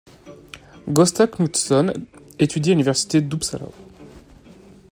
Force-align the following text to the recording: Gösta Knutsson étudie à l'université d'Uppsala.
Gösta 0.89 1.27
Knutsson 1.27 1.93
étudie 2.39 2.71
à 2.71 2.73
l'université 2.73 3.21
d'Uppsala. 3.21 3.67